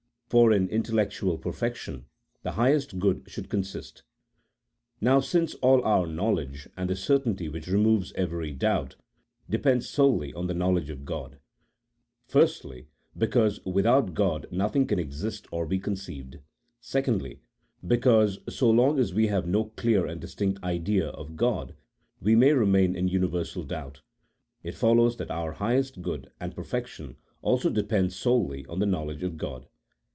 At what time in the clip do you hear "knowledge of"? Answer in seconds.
10.53-11.03, 28.85-29.35